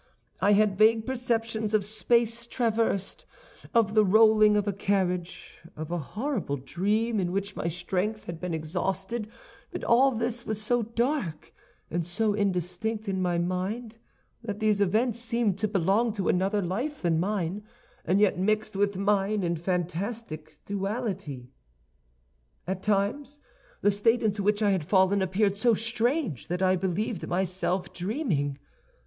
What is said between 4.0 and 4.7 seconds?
rolling of